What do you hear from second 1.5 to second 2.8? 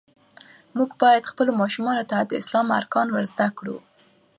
ماشومانو ته د اسلام